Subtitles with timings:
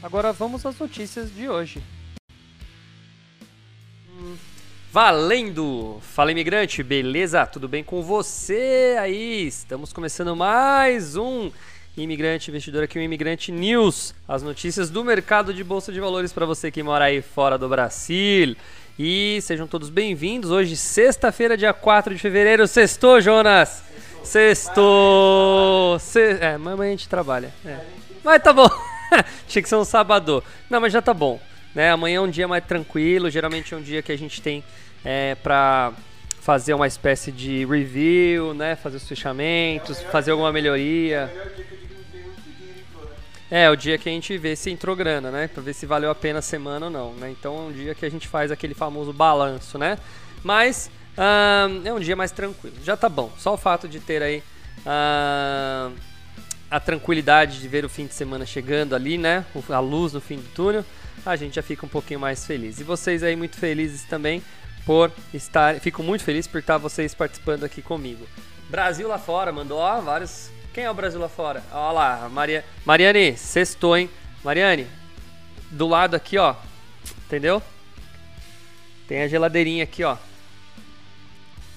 [0.00, 1.82] Agora vamos às notícias de hoje.
[4.92, 5.98] Valendo!
[6.00, 7.44] Fala imigrante, beleza?
[7.46, 9.46] Tudo bem com você aí?
[9.46, 11.50] Estamos começando mais um
[11.96, 14.14] Imigrante Investidor aqui, o Imigrante News.
[14.26, 17.68] As notícias do mercado de bolsa de valores para você que mora aí fora do
[17.68, 18.56] Brasil.
[18.96, 20.52] E sejam todos bem-vindos.
[20.52, 22.68] Hoje, sexta-feira, dia 4 de fevereiro.
[22.68, 23.82] Sextou, Jonas!
[24.22, 25.98] Sextou!
[25.98, 26.38] Se...
[26.40, 27.52] É, amanhã a gente trabalha.
[27.64, 27.80] É.
[28.22, 28.70] Mas tá bom.
[29.46, 30.42] Tinha que ser um sábado.
[30.68, 31.40] Não, mas já tá bom.
[31.74, 31.90] Né?
[31.90, 33.30] Amanhã é um dia mais tranquilo.
[33.30, 34.64] Geralmente é um dia que a gente tem
[35.04, 35.92] é, pra
[36.40, 38.74] fazer uma espécie de review, né?
[38.76, 41.30] Fazer os fechamentos, fazer alguma melhoria.
[43.50, 45.48] É, o dia que a gente vê se entrou grana, né?
[45.48, 47.30] Pra ver se valeu a pena a semana ou não, né?
[47.30, 49.98] Então é um dia que a gente faz aquele famoso balanço, né?
[50.42, 50.90] Mas
[51.84, 52.76] é um dia mais tranquilo.
[52.84, 53.30] Já tá bom.
[53.38, 54.42] Só o fato de ter aí
[56.70, 59.44] a tranquilidade de ver o fim de semana chegando ali, né?
[59.68, 60.84] A luz no fim do túnel,
[61.24, 62.80] a gente já fica um pouquinho mais feliz.
[62.80, 64.42] E vocês aí muito felizes também
[64.84, 68.26] por estar, fico muito feliz por estar vocês participando aqui comigo.
[68.68, 71.60] Brasil lá fora mandou ó, vários quem é o Brasil lá fora?
[71.72, 72.64] Olha lá, Maria...
[72.84, 74.08] Mariane, sextou, hein?
[74.44, 74.86] Mariane,
[75.72, 76.54] do lado aqui, ó.
[77.26, 77.60] Entendeu?
[79.08, 80.16] Tem a geladeirinha aqui, ó.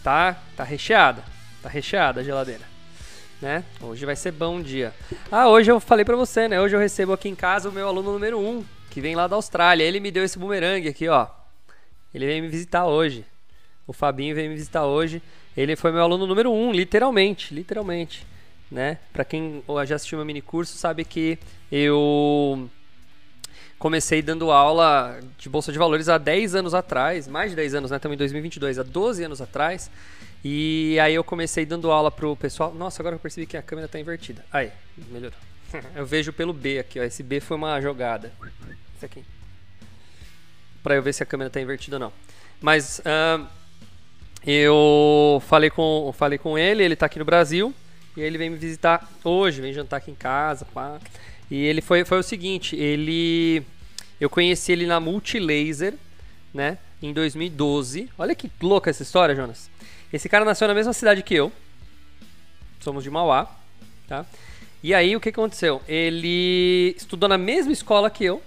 [0.03, 1.23] Tá, tá recheada.
[1.63, 2.70] Tá recheada a geladeira.
[3.41, 3.63] Né?
[3.81, 4.93] Hoje vai ser bom dia.
[5.31, 6.61] Ah, hoje eu falei pra você, né?
[6.61, 9.27] Hoje eu recebo aqui em casa o meu aluno número 1, um, que vem lá
[9.27, 9.83] da Austrália.
[9.83, 11.27] Ele me deu esse bumerangue aqui, ó.
[12.13, 13.25] Ele veio me visitar hoje.
[13.87, 15.23] O Fabinho veio me visitar hoje.
[15.57, 17.53] Ele foi meu aluno número 1, um, literalmente.
[17.53, 18.27] Literalmente
[18.71, 18.97] né?
[19.11, 21.37] Para quem já assistiu meu mini curso sabe que
[21.69, 22.69] eu
[23.81, 27.89] comecei dando aula de bolsa de valores há 10 anos atrás, mais de 10 anos,
[27.89, 27.97] né?
[27.97, 29.89] Estamos em 2022, há 12 anos atrás.
[30.45, 32.71] E aí eu comecei dando aula pro pessoal.
[32.75, 34.45] Nossa, agora eu percebi que a câmera está invertida.
[34.53, 34.71] Aí,
[35.09, 35.37] melhorou.
[35.95, 37.03] eu vejo pelo B aqui, ó.
[37.03, 38.31] Esse B foi uma jogada.
[38.95, 39.25] Esse aqui.
[40.83, 42.13] Para eu ver se a câmera está invertida ou não.
[42.61, 43.01] Mas
[44.45, 47.73] eu falei com, falei com ele, ele está aqui no Brasil.
[48.15, 50.99] E aí ele vem me visitar hoje, vem jantar aqui em casa, pá.
[51.51, 53.61] E ele foi, foi o seguinte, ele
[54.21, 55.95] eu conheci ele na Multilaser,
[56.53, 58.09] né, em 2012.
[58.17, 59.69] Olha que louca essa história, Jonas.
[60.13, 61.51] Esse cara nasceu na mesma cidade que eu.
[62.79, 63.53] Somos de Mauá,
[64.07, 64.25] tá?
[64.81, 65.81] E aí o que aconteceu?
[65.87, 68.41] Ele estudou na mesma escola que eu,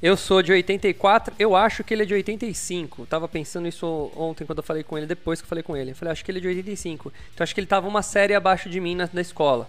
[0.00, 3.06] eu sou de 84, eu acho que ele é de 85.
[3.06, 5.92] Tava pensando isso ontem quando eu falei com ele, depois que eu falei com ele.
[5.92, 7.12] Eu falei, acho que ele é de 85.
[7.34, 9.68] Então acho que ele tava uma série abaixo de mim na, na escola.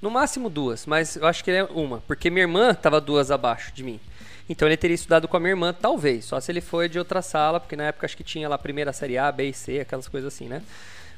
[0.00, 3.30] No máximo duas, mas eu acho que ele é uma, porque minha irmã tava duas
[3.30, 4.00] abaixo de mim.
[4.48, 7.22] Então ele teria estudado com a minha irmã, talvez, só se ele foi de outra
[7.22, 9.78] sala, porque na época acho que tinha lá a primeira série A, B e C,
[9.80, 10.62] aquelas coisas assim, né?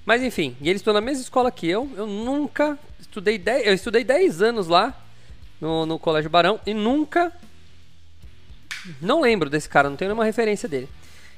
[0.04, 1.90] Mas enfim, e ele estudou na mesma escola que eu.
[1.96, 4.94] Eu nunca estudei 10, eu estudei 10 anos lá
[5.60, 7.32] no, no Colégio Barão e nunca
[9.00, 10.88] não lembro desse cara, não tenho nenhuma referência dele.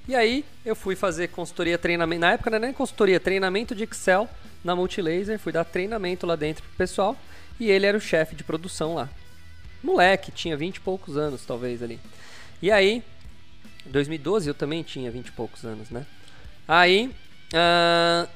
[0.06, 2.20] E aí eu fui fazer consultoria, treinamento.
[2.20, 4.28] Na época não era nem consultoria, treinamento de Excel
[4.62, 5.38] na Multilaser.
[5.38, 7.16] Fui dar treinamento lá dentro pro pessoal.
[7.59, 9.09] E ele era o chefe de produção lá.
[9.82, 12.00] Moleque, tinha 20 e poucos anos, talvez ali.
[12.60, 13.03] E aí,
[13.87, 16.06] em 2012 eu também tinha 20 e poucos anos, né?
[16.66, 17.15] Aí,
[17.53, 18.28] uh,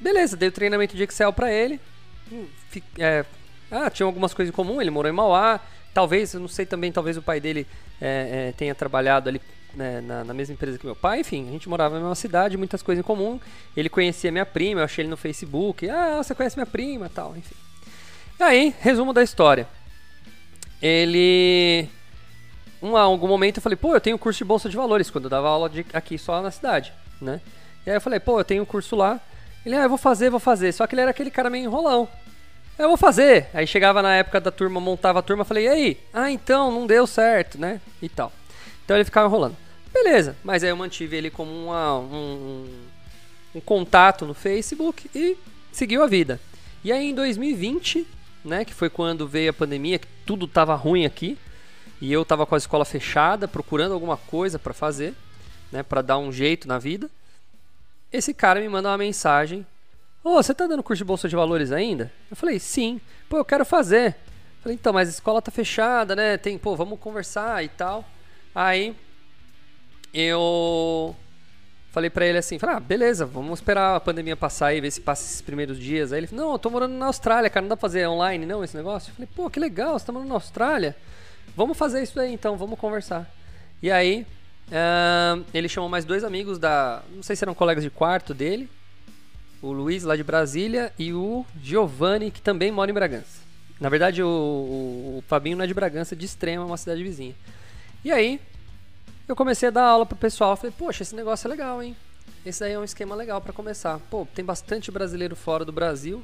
[0.00, 1.80] beleza, dei o treinamento de Excel para ele.
[2.30, 2.46] Hum,
[2.98, 3.24] é,
[3.70, 5.60] ah, tinha algumas coisas em comum, ele morou em Mauá.
[5.92, 7.66] Talvez, eu não sei também, talvez o pai dele
[8.00, 9.40] é, é, tenha trabalhado ali
[9.76, 12.56] né, na, na, mesma empresa que meu pai, enfim, a gente morava na mesma cidade,
[12.56, 13.38] muitas coisas em comum.
[13.76, 15.88] Ele conhecia minha prima, eu achei ele no Facebook.
[15.88, 17.54] Ah, você conhece minha prima tal, enfim.
[18.40, 19.68] Aí, resumo da história.
[20.80, 21.88] Ele.
[22.82, 25.30] Um, algum momento eu falei, pô, eu tenho curso de Bolsa de Valores, quando eu
[25.30, 27.40] dava aula de, aqui só na cidade, né?
[27.86, 29.20] E aí eu falei, pô, eu tenho curso lá.
[29.64, 30.72] Ele, ah, eu vou fazer, vou fazer.
[30.72, 32.08] Só que ele era aquele cara meio enrolão.
[32.78, 33.48] Eu vou fazer.
[33.54, 36.00] Aí chegava na época da turma, montava a turma, falei, e aí?
[36.12, 37.80] Ah, então, não deu certo, né?
[38.02, 38.32] E tal.
[38.84, 39.56] Então ele ficava enrolando.
[39.92, 42.68] Beleza, mas aí eu mantive ele como uma, um,
[43.54, 45.36] um contato no Facebook e
[45.72, 46.40] seguiu a vida.
[46.84, 48.06] E aí em 2020,
[48.44, 51.38] né, que foi quando veio a pandemia, que tudo tava ruim aqui,
[52.00, 55.14] e eu tava com a escola fechada, procurando alguma coisa para fazer,
[55.72, 57.08] né, para dar um jeito na vida.
[58.12, 59.66] Esse cara me manda uma mensagem
[60.26, 62.10] Ô, oh, você tá dando curso de bolsa de valores ainda?
[62.28, 63.00] Eu falei, sim.
[63.28, 64.08] Pô, eu quero fazer.
[64.08, 66.36] Eu Falei, então, mas a escola tá fechada, né?
[66.36, 68.04] Tem, pô, vamos conversar e tal.
[68.52, 68.96] Aí
[70.16, 71.14] eu
[71.92, 75.00] falei pra ele assim, falei, ah, beleza, vamos esperar a pandemia passar e ver se
[75.00, 76.12] passa esses primeiros dias.
[76.12, 78.44] Aí ele falou, não, eu tô morando na Austrália, cara, não dá pra fazer online
[78.46, 79.10] não esse negócio?
[79.10, 80.96] Eu falei, pô, que legal, você tá morando na Austrália?
[81.56, 83.30] Vamos fazer isso aí então, vamos conversar.
[83.82, 84.26] E aí,
[84.68, 88.68] uh, ele chamou mais dois amigos da, não sei se eram colegas de quarto dele,
[89.62, 93.40] o Luiz lá de Brasília e o Giovanni, que também mora em Bragança.
[93.80, 97.02] Na verdade, o, o, o Fabinho não é de Bragança, é de Extrema, uma cidade
[97.02, 97.34] vizinha.
[98.04, 98.40] E aí,
[99.28, 100.56] eu comecei a dar aula pro pessoal.
[100.56, 101.96] Falei, poxa, esse negócio é legal, hein?
[102.44, 103.98] Esse daí é um esquema legal para começar.
[104.10, 106.22] Pô, tem bastante brasileiro fora do Brasil.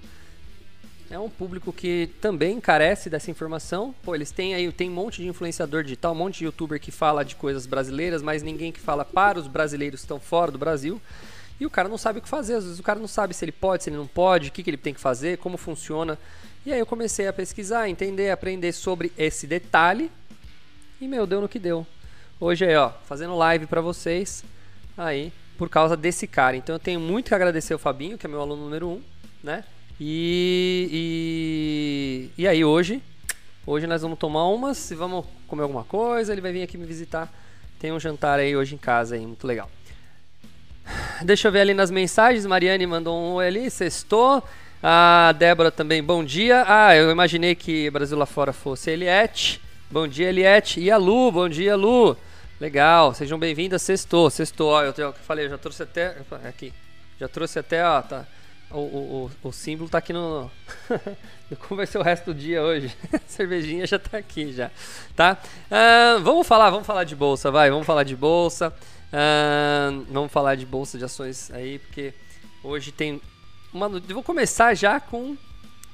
[1.11, 3.95] É um público que também carece dessa informação.
[4.03, 6.91] Pô, eles têm aí, tem um monte de influenciador digital, um monte de youtuber que
[6.91, 10.59] fala de coisas brasileiras, mas ninguém que fala para os brasileiros que estão fora do
[10.59, 11.03] Brasil.
[11.61, 12.55] E o cara não sabe o que fazer.
[12.55, 14.63] Às vezes o cara não sabe se ele pode, se ele não pode, o que,
[14.63, 16.17] que ele tem que fazer, como funciona.
[16.65, 20.11] E aí eu comecei a pesquisar, entender, aprender sobre esse detalhe.
[21.01, 21.85] E meu, deu no que deu.
[22.45, 24.45] Hoje aí, ó, fazendo live para vocês
[24.99, 26.57] aí por causa desse cara.
[26.57, 29.03] Então eu tenho muito que agradecer o Fabinho, que é meu aluno número um,
[29.45, 29.63] né?
[30.01, 30.89] E,
[32.37, 33.01] e, e aí hoje,
[33.65, 36.33] hoje nós vamos tomar umas e vamos comer alguma coisa.
[36.33, 37.33] Ele vai vir aqui me visitar.
[37.79, 39.71] Tem um jantar aí hoje em casa aí, muito legal.
[41.23, 42.45] Deixa eu ver ali nas mensagens.
[42.45, 44.43] Mariane mandou um ali, sextou.
[44.83, 46.65] A Débora também, bom dia.
[46.67, 49.61] Ah, eu imaginei que Brasil lá fora fosse Eliette.
[49.89, 50.81] Bom dia, Eliette.
[50.81, 52.17] E a Lu, bom dia, Lu.
[52.63, 53.83] Legal, sejam bem-vindos.
[53.83, 54.71] Sextou, sextou.
[54.71, 56.17] Ó, eu, eu falei, eu já trouxe até.
[56.49, 56.73] Aqui.
[57.19, 58.25] Já trouxe até, ó, tá.
[58.71, 60.49] O, o, o, o símbolo tá aqui no.
[61.67, 62.97] Como vai ser o resto do dia hoje?
[63.27, 64.71] Cervejinha já tá aqui já,
[65.17, 65.39] tá?
[66.23, 68.73] Vamos falar, vamos falar de bolsa, vai, vamos falar de bolsa.
[70.09, 72.15] Vamos falar de bolsa de ações aí, porque
[72.63, 73.21] hoje tem
[73.75, 73.89] uma.
[73.89, 75.37] Eu vou começar já com.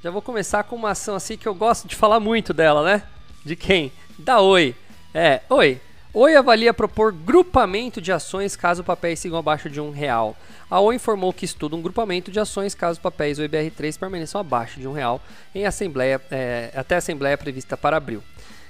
[0.05, 3.05] Já vou começar com uma ação assim que eu gosto de falar muito dela, né?
[3.43, 3.91] De quem?
[4.19, 4.77] Da Oi.
[5.15, 5.81] É, Oi.
[6.15, 10.35] Oi avalia propor grupamento de ações caso papéis sigam abaixo de um real.
[10.71, 14.81] A Oi informou que estuda um grupamento de ações caso papéis ou IBR3 permaneçam abaixo
[14.81, 15.21] de um real
[15.55, 18.23] em assembleia, é, até a assembleia prevista para abril.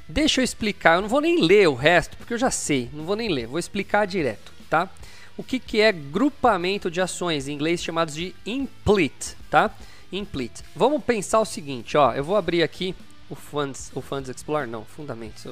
[0.09, 3.05] Deixa eu explicar, eu não vou nem ler o resto, porque eu já sei, não
[3.05, 4.91] vou nem ler, vou explicar direto, tá?
[5.37, 9.71] O que, que é grupamento de ações, em inglês chamados de implit, tá?
[10.11, 10.63] Implit.
[10.75, 12.97] Vamos pensar o seguinte, ó, eu vou abrir aqui
[13.31, 15.47] o Funds, o Funds Explorer, não, Fundamentos,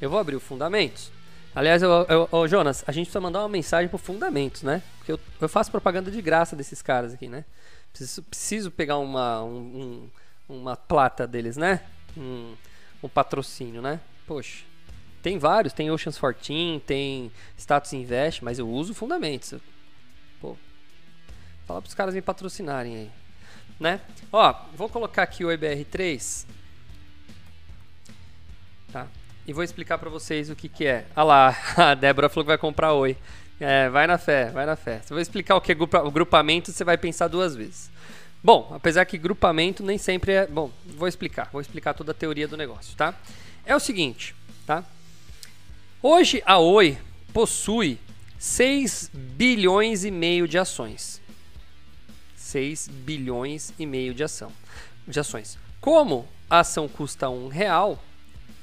[0.00, 1.10] eu vou abrir o Fundamentos.
[1.54, 4.82] Aliás, eu, eu, eu, Jonas, a gente precisa mandar uma mensagem pro Fundamentos, né?
[4.98, 7.44] Porque eu, eu faço propaganda de graça desses caras aqui, né?
[7.92, 10.10] Preciso, preciso pegar uma, um,
[10.48, 11.80] um, uma plata deles, né?
[12.14, 12.54] Um,
[13.02, 14.00] um patrocínio, né?
[14.26, 14.64] Poxa,
[15.22, 19.54] tem vários, tem Oceans 14, tem Status Invest, mas eu uso Fundamentos.
[20.40, 20.58] Pô,
[21.66, 23.10] fala pros caras me patrocinarem aí,
[23.80, 24.02] né?
[24.30, 26.46] Ó, vou colocar aqui o EBR3.
[28.92, 29.08] Tá?
[29.46, 31.06] E vou explicar para vocês o que, que é.
[31.14, 33.16] Ah lá, a Débora falou que vai comprar Oi.
[33.58, 35.00] É, vai na fé, vai na fé.
[35.04, 37.90] Se eu vou explicar o que é o grupamento, você vai pensar duas vezes.
[38.42, 40.46] Bom, apesar que grupamento nem sempre é.
[40.46, 41.48] Bom, vou explicar.
[41.50, 43.14] Vou explicar toda a teoria do negócio, tá?
[43.64, 44.34] É o seguinte,
[44.66, 44.84] tá?
[46.02, 46.98] Hoje a Oi
[47.32, 47.98] possui
[48.38, 51.22] 6 bilhões e meio de ações.
[52.36, 54.52] 6 bilhões e meio de ação
[55.06, 55.58] de ações.
[55.80, 58.02] Como a ação custa um real,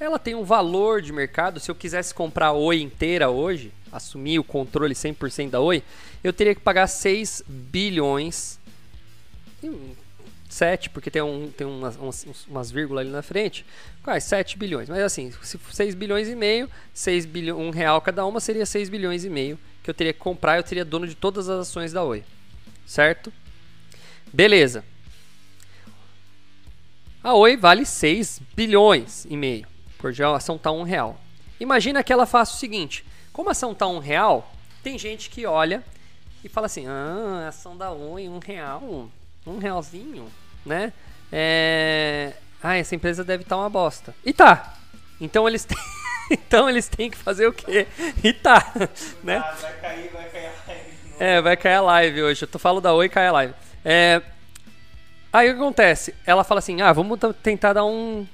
[0.04, 1.58] ela tem um valor de mercado.
[1.58, 5.82] Se eu quisesse comprar a Oi inteira hoje, assumir o controle 100% da Oi,
[6.22, 8.58] eu teria que pagar 6 bilhões.
[10.48, 13.64] 7, porque tem, um, tem umas, umas, umas vírgulas ali na frente.
[14.02, 14.88] Quase 7 bilhões.
[14.88, 18.88] Mas assim, se 6 bilhões e meio, 6 bilhões, um real cada uma seria 6
[18.88, 20.56] bilhões e meio que eu teria que comprar.
[20.56, 22.22] Eu teria dono de todas as ações da Oi.
[22.86, 23.32] Certo?
[24.32, 24.84] Beleza.
[27.22, 29.73] A Oi vale 6 bilhões e meio
[30.04, 31.18] por dia a ação está um real.
[31.58, 35.46] Imagina que ela faça o seguinte: como a ação está um real, tem gente que
[35.46, 35.82] olha
[36.44, 39.08] e fala assim: ah, a ação da Oi, um real,
[39.46, 40.30] um realzinho,
[40.66, 40.92] né?
[41.32, 42.34] É...
[42.62, 44.14] Ah, essa empresa deve estar tá uma bosta.
[44.22, 44.74] E tá.
[45.18, 45.78] Então eles têm,
[46.30, 47.86] então eles têm que fazer o quê?
[48.22, 48.74] E tá,
[49.24, 49.38] né?
[49.38, 50.90] Ah, vai cair, vai cair a live.
[51.18, 52.42] É, vai cair a live hoje.
[52.42, 53.54] Eu tô falando da Oi, cai a live.
[53.82, 54.20] É...
[55.32, 56.14] Aí o que acontece?
[56.26, 58.26] Ela fala assim: ah, vamos tentar dar um,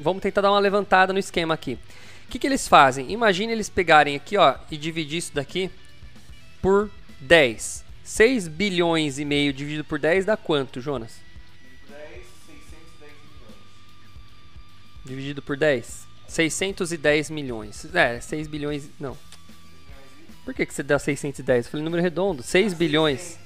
[0.00, 1.78] vamos tentar dar uma levantada no esquema aqui.
[2.26, 3.12] O que, que eles fazem?
[3.12, 5.70] Imagine eles pegarem aqui ó, e dividir isso daqui
[6.60, 7.84] por 10.
[8.02, 11.20] 6 bilhões e meio dividido por 10 dá quanto, Jonas?
[11.88, 12.00] 10,
[12.46, 13.54] 610 milhões.
[15.04, 16.06] Dividido por 10?
[16.28, 17.94] 610 milhões.
[17.94, 18.88] É, 6 bilhões.
[18.98, 19.16] Não.
[20.44, 21.66] Por que, que você dá 610?
[21.66, 22.42] Eu falei número redondo.
[22.42, 23.38] 6 bilhões.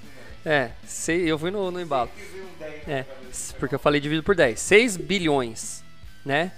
[0.44, 2.10] É, sei, eu fui no, no embalo.
[2.86, 3.04] É,
[3.58, 4.58] porque eu falei dividido por 10.
[4.58, 5.82] 6 bilhões
[6.24, 6.52] né?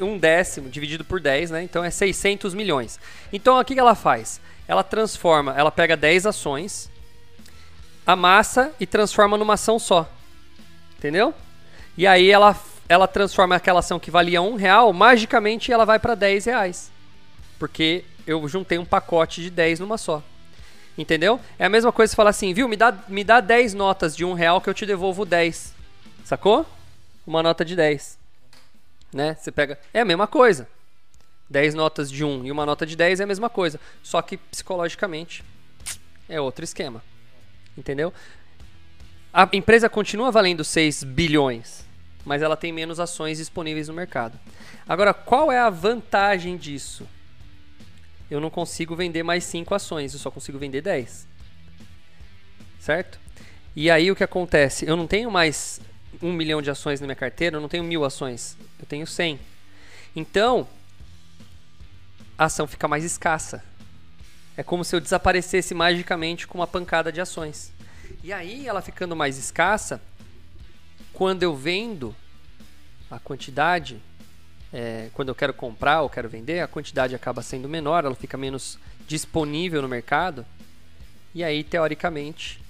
[0.00, 1.62] Um décimo dividido por 10, né?
[1.62, 3.00] Então é 600 milhões.
[3.32, 4.40] Então o que ela faz?
[4.68, 6.90] Ela transforma, ela pega 10 ações,
[8.06, 10.10] amassa e transforma numa ação só.
[10.98, 11.34] Entendeu?
[11.96, 12.58] E aí ela,
[12.88, 16.90] ela transforma aquela ação que valia um real, magicamente ela vai para 10 reais.
[17.58, 20.22] Porque eu juntei um pacote de 10 numa só.
[20.98, 21.38] Entendeu?
[21.58, 22.68] É a mesma coisa se falar assim, viu?
[22.68, 25.74] Me dá, me dá 10 notas de um real que eu te devolvo 10.
[26.24, 26.66] Sacou?
[27.26, 28.25] Uma nota de 10.
[29.16, 29.34] Né?
[29.34, 29.78] Você pega.
[29.94, 30.68] É a mesma coisa.
[31.48, 33.80] 10 notas de 1 e uma nota de 10 é a mesma coisa.
[34.02, 35.42] Só que psicologicamente
[36.28, 37.02] é outro esquema.
[37.78, 38.12] Entendeu?
[39.32, 41.86] A empresa continua valendo 6 bilhões,
[42.26, 44.38] mas ela tem menos ações disponíveis no mercado.
[44.86, 47.08] Agora, qual é a vantagem disso?
[48.30, 51.26] Eu não consigo vender mais 5 ações, eu só consigo vender 10.
[52.78, 53.18] Certo?
[53.74, 54.86] E aí o que acontece?
[54.86, 55.80] Eu não tenho mais
[56.22, 59.38] 1 milhão de ações na minha carteira, eu não tenho mil ações, eu tenho 100.
[60.14, 60.66] Então,
[62.38, 63.62] a ação fica mais escassa.
[64.56, 67.72] É como se eu desaparecesse magicamente com uma pancada de ações.
[68.22, 70.00] E aí, ela ficando mais escassa,
[71.12, 72.14] quando eu vendo
[73.10, 74.00] a quantidade,
[74.72, 78.36] é, quando eu quero comprar ou quero vender, a quantidade acaba sendo menor, ela fica
[78.36, 80.44] menos disponível no mercado.
[81.34, 82.60] E aí, teoricamente,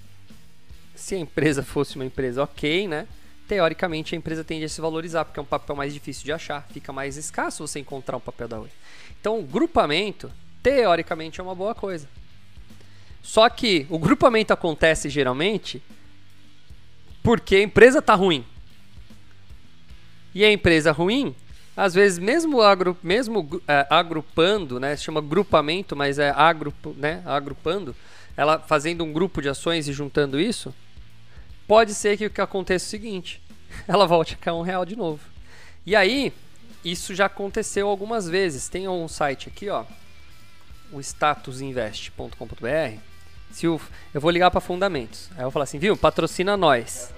[0.94, 3.06] se a empresa fosse uma empresa ok, né?
[3.48, 6.66] Teoricamente a empresa tende a se valorizar, porque é um papel mais difícil de achar,
[6.72, 8.68] fica mais escasso você encontrar um papel da Oi.
[9.20, 10.30] Então, o grupamento,
[10.62, 12.08] teoricamente, é uma boa coisa.
[13.22, 15.82] Só que o grupamento acontece geralmente
[17.22, 18.44] porque a empresa está ruim.
[20.32, 21.34] E a empresa ruim,
[21.76, 27.22] às vezes, mesmo, agru, mesmo é, agrupando, né, se chama grupamento, mas é agrup, né,
[27.26, 27.96] agrupando,
[28.36, 30.72] ela fazendo um grupo de ações e juntando isso,
[31.66, 33.42] pode ser que que aconteça é o seguinte:
[33.86, 35.20] ela volte a cair um real de novo.
[35.84, 36.32] E aí,
[36.84, 38.68] isso já aconteceu algumas vezes.
[38.68, 39.84] Tem um site aqui, ó,
[40.92, 42.98] o statusinvest.com.br.
[43.50, 43.80] Se eu
[44.14, 45.30] vou ligar para fundamentos.
[45.32, 45.96] Aí eu vou falar assim, viu?
[45.96, 47.14] Patrocina nós.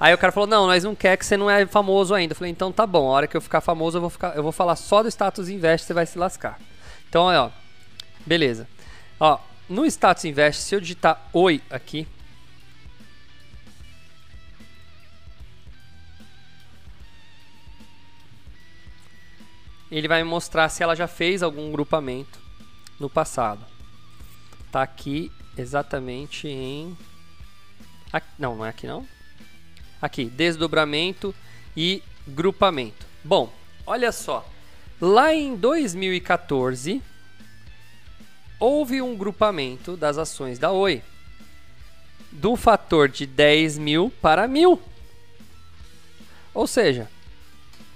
[0.00, 2.32] Aí o cara falou: "Não, nós não quer que você não é famoso ainda".
[2.32, 4.42] Eu falei: "Então tá bom, a hora que eu ficar famoso, eu vou ficar, eu
[4.42, 6.58] vou falar só do status invest, você vai se lascar".
[7.08, 7.50] Então, ó,
[8.24, 8.68] beleza.
[9.18, 9.38] Ó,
[9.68, 12.06] no status invest, se eu digitar oi aqui,
[19.90, 22.38] ele vai mostrar se ela já fez algum grupamento
[22.98, 23.64] no passado.
[24.70, 26.96] Tá aqui exatamente em
[28.12, 29.06] aqui, não, não é aqui não.
[30.00, 31.34] Aqui, desdobramento
[31.76, 33.06] e grupamento.
[33.24, 33.52] Bom,
[33.86, 34.46] olha só.
[35.00, 37.02] Lá em 2014
[38.58, 41.02] houve um grupamento das ações da Oi
[42.32, 44.80] do fator de 10 mil para mil.
[46.52, 47.08] Ou seja,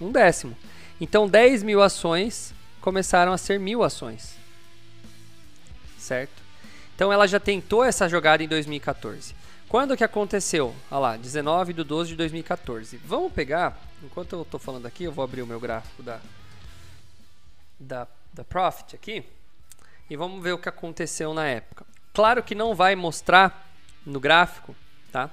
[0.00, 0.56] um décimo.
[1.00, 4.36] Então 10 mil ações começaram a ser mil ações.
[5.98, 6.42] Certo?
[6.94, 9.34] Então ela já tentou essa jogada em 2014.
[9.68, 10.74] Quando que aconteceu?
[10.90, 12.96] Olha lá, 19 de 12 de 2014.
[13.04, 16.20] Vamos pegar, enquanto eu estou falando aqui, eu vou abrir o meu gráfico da,
[17.78, 19.24] da, da Profit aqui.
[20.10, 21.86] E vamos ver o que aconteceu na época.
[22.12, 23.70] Claro que não vai mostrar
[24.04, 24.74] no gráfico,
[25.12, 25.30] tá?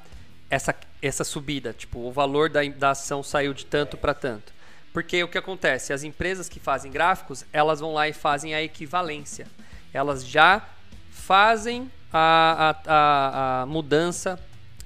[0.50, 4.54] Essa, essa subida, tipo, o valor da, da ação saiu de tanto para tanto.
[4.94, 5.94] Porque o que acontece?
[5.94, 9.48] As empresas que fazem gráficos, elas vão lá e fazem a equivalência.
[9.94, 10.66] Elas já
[11.12, 14.40] fazem a, a, a, a mudança,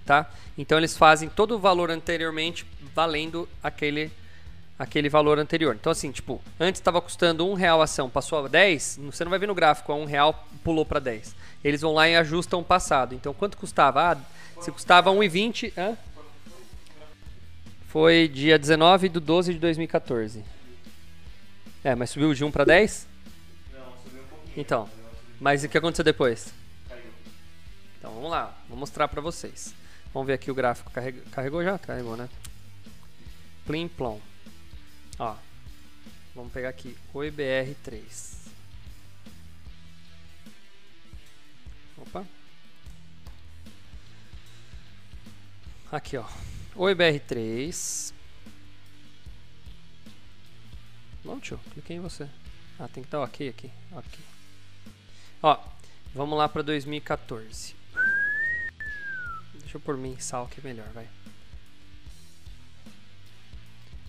[0.06, 0.30] tá?
[0.58, 4.12] Então eles fazem todo o valor anteriormente valendo aquele
[4.78, 5.76] aquele valor anterior.
[5.80, 9.30] Então assim, tipo, antes estava custando um real a ação, passou a 10, você não
[9.30, 11.36] vai ver no gráfico, a um real pulou para 10.
[11.64, 13.14] Eles vão lá e ajustam o passado.
[13.14, 14.12] Então quanto custava?
[14.12, 14.18] Ah,
[14.60, 15.96] se custava 1,20, hã?
[17.92, 20.46] Foi dia 19 de 12 de 2014.
[21.84, 23.06] É, mas subiu de 1 para 10?
[23.74, 24.54] Não, subiu um pouquinho.
[24.56, 24.90] Então,
[25.42, 26.54] mas o que aconteceu depois?
[26.88, 27.04] Caiu.
[28.00, 29.76] Então vamos lá, vou mostrar para vocês.
[30.14, 30.90] Vamos ver aqui o gráfico.
[30.90, 31.78] Carregou, carregou já?
[31.80, 32.30] Carregou, né?
[33.66, 34.22] Plim plom.
[35.20, 35.36] Ó,
[36.34, 38.38] vamos pegar aqui o IBR3.
[41.98, 42.26] Opa.
[45.92, 46.26] Aqui, ó.
[46.82, 48.12] Oi, BR3.
[51.24, 52.28] Não, tio, cliquei em você.
[52.80, 53.70] Ah, tem que estar ok aqui.
[53.92, 54.20] Ok.
[55.44, 55.60] Ó,
[56.12, 57.76] vamos lá para 2014.
[59.60, 61.08] Deixa eu pôr mensal que é melhor, vai.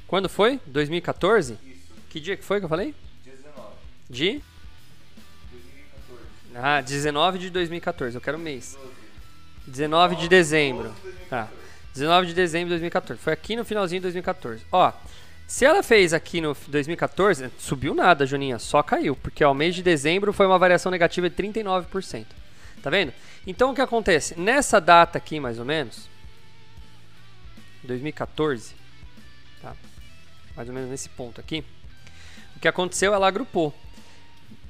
[0.06, 0.58] Quando foi?
[0.64, 1.58] 2014?
[1.62, 1.92] Isso.
[2.08, 2.94] Que dia que foi que eu falei?
[3.22, 3.76] 19.
[4.08, 4.42] De?
[5.50, 6.56] 2014.
[6.56, 8.16] Ah, 19 de 2014.
[8.16, 8.78] Eu quero mês.
[9.66, 10.96] 19 de dezembro.
[11.28, 11.50] Tá.
[11.94, 13.20] 19 de dezembro de 2014.
[13.20, 14.64] Foi aqui no finalzinho de 2014.
[14.72, 14.92] Ó,
[15.46, 19.82] Se ela fez aqui no 2014, subiu nada, Juninha, só caiu, porque o mês de
[19.82, 22.24] dezembro foi uma variação negativa de 39%.
[22.82, 23.12] Tá vendo?
[23.46, 24.38] Então o que acontece?
[24.38, 26.08] Nessa data aqui, mais ou menos,
[27.84, 28.74] 2014,
[29.60, 29.74] tá?
[30.56, 31.62] Mais ou menos nesse ponto aqui,
[32.56, 33.74] o que aconteceu, ela agrupou.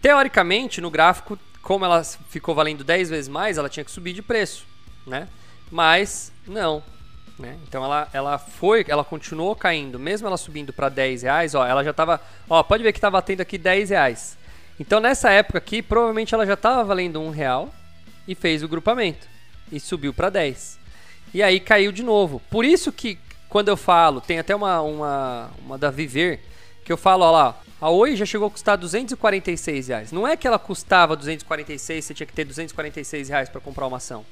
[0.00, 4.20] Teoricamente, no gráfico, como ela ficou valendo 10 vezes mais, ela tinha que subir de
[4.20, 4.66] preço,
[5.06, 5.28] né?
[5.70, 6.82] Mas não,
[7.38, 7.58] né?
[7.66, 11.82] Então ela, ela foi, ela continuou caindo, mesmo ela subindo para 10 reais, ó, ela
[11.82, 14.38] já estava, ó, pode ver que estava tendo aqui 10 reais.
[14.78, 17.72] Então nessa época aqui, provavelmente ela já estava valendo um real
[18.26, 19.26] e fez o grupamento
[19.70, 20.78] e subiu para 10.
[21.34, 22.40] E aí caiu de novo.
[22.50, 26.40] Por isso que quando eu falo, tem até uma, uma, uma da Viver,
[26.84, 30.12] que eu falo, ó lá, a Oi já chegou a custar 246 reais.
[30.12, 33.96] Não é que ela custava 246, você tinha que ter 246 reais para comprar uma
[33.96, 34.24] ação.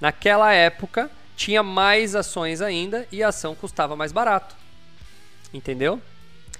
[0.00, 4.56] Naquela época, tinha mais ações ainda e a ação custava mais barato.
[5.52, 6.00] Entendeu?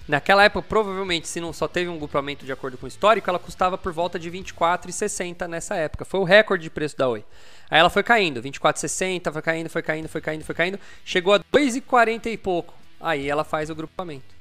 [0.07, 3.41] Naquela época, provavelmente, se não só teve um grupamento de acordo com o histórico, ela
[3.41, 6.05] custava por volta de 24,60 nessa época.
[6.05, 7.25] Foi o recorde de preço da Oi.
[7.69, 11.41] Aí ela foi caindo, 24,60, foi caindo, foi caindo, foi caindo, foi caindo, chegou a
[11.41, 12.73] 2,40 e pouco.
[13.01, 14.37] Aí ela faz o grupamento.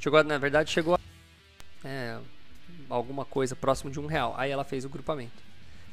[0.00, 1.00] Chegou, na verdade, chegou a
[1.84, 2.18] é,
[2.88, 4.34] alguma coisa próximo de um real.
[4.36, 5.42] Aí ela fez o grupamento.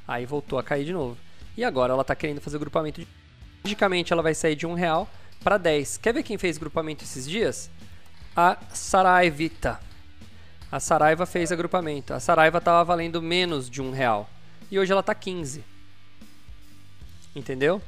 [0.07, 1.17] Aí voltou a cair de novo.
[1.57, 3.05] E agora ela está querendo fazer o grupamento.
[3.63, 5.09] Logicamente ela vai sair de um real
[5.43, 5.97] para 10.
[5.97, 7.69] Quer ver quem fez grupamento esses dias?
[8.35, 9.79] A Saraivita.
[10.71, 12.13] A Saraiva fez agrupamento.
[12.13, 14.29] A Saraiva estava valendo menos de um real.
[14.69, 15.63] E hoje ela está 15.
[17.35, 17.81] Entendeu?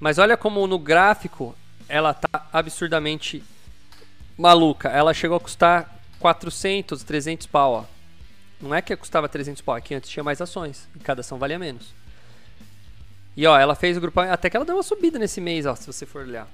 [0.00, 1.54] Mas olha como no gráfico
[1.88, 3.42] ela tá absurdamente
[4.36, 4.88] maluca.
[4.88, 7.72] Ela chegou a custar 400, 300 pau.
[7.72, 7.84] Ó.
[8.60, 10.88] Não é que custava 300 pau, é que antes tinha mais ações.
[10.94, 11.94] E cada ação valia menos.
[13.36, 14.32] E ó, ela fez o grupamento.
[14.32, 16.48] Até que ela deu uma subida nesse mês, ó, se você for olhar.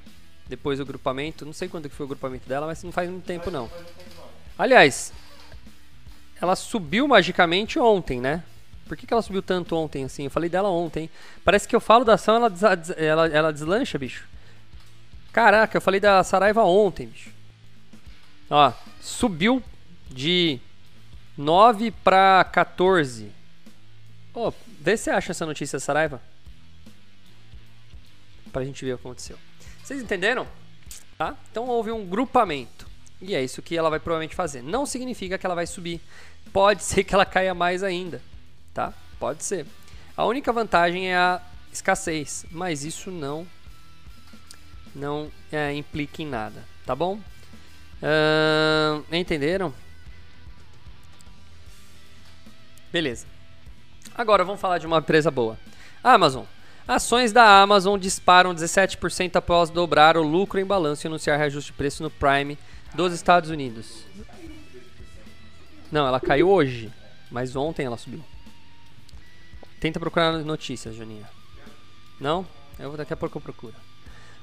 [0.49, 1.45] Depois do grupamento.
[1.45, 3.71] Não sei quando que foi o grupamento dela, mas não faz muito tempo não.
[4.59, 5.13] Aliás,
[6.41, 8.43] ela subiu magicamente ontem, né?
[8.87, 10.25] Por que, que ela subiu tanto ontem assim?
[10.25, 11.09] Eu falei dela ontem.
[11.45, 12.53] Parece que eu falo da ação, ela,
[12.97, 14.27] ela, ela deslancha, bicho.
[15.33, 17.31] Caraca, eu falei da Saraiva ontem, bicho.
[18.49, 19.63] Ó, subiu
[20.09, 20.59] de
[21.39, 23.31] 9 para 14.
[24.35, 26.21] Ó, vê se você acha essa notícia Saraiva
[28.51, 29.39] pra gente ver o que aconteceu.
[29.83, 30.47] Vocês entenderam?
[31.17, 31.37] Tá?
[31.51, 32.89] Então houve um grupamento.
[33.21, 34.63] E é isso que ela vai provavelmente fazer.
[34.63, 36.01] Não significa que ela vai subir.
[36.53, 38.23] Pode ser que ela caia mais ainda,
[38.73, 38.93] tá?
[39.19, 39.67] Pode ser.
[40.17, 41.41] A única vantagem é a
[41.73, 43.47] escassez, mas isso não
[44.95, 47.21] não é, implica em nada, tá bom?
[48.03, 49.73] Uh, entenderam?
[52.93, 53.27] Beleza.
[54.15, 55.59] Agora vamos falar de uma empresa boa.
[56.03, 56.45] Amazon.
[56.91, 61.79] Ações da Amazon disparam 17% após dobrar o lucro em balanço e anunciar reajuste de
[61.79, 62.59] preço no Prime
[62.97, 64.05] dos Estados Unidos.
[65.93, 66.93] Não, ela caiu hoje,
[67.31, 68.25] mas ontem ela subiu.
[69.79, 71.31] Tenta procurar notícias, Juninha.
[72.21, 72.45] Não?
[72.77, 73.75] Eu daqui a pouco eu procuro.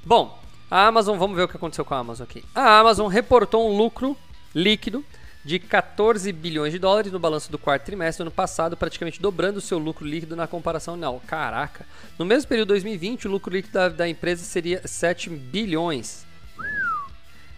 [0.05, 2.45] Bom, a Amazon, vamos ver o que aconteceu com a Amazon aqui.
[2.55, 4.15] A Amazon reportou um lucro
[4.55, 5.03] líquido
[5.47, 9.61] de 14 bilhões de dólares no balanço do quarto trimestre do ano passado, praticamente dobrando
[9.61, 11.21] seu lucro líquido na comparação anual.
[11.25, 11.85] Caraca!
[12.19, 16.25] No mesmo período de 2020, o lucro líquido da, da empresa seria 7 bilhões.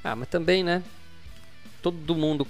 [0.03, 0.83] Ah, mas também, né?
[1.81, 2.45] Todo mundo